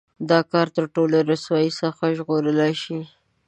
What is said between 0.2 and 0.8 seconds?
دا کار